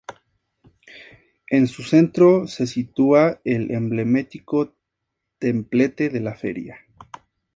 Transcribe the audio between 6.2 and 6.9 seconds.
Feria.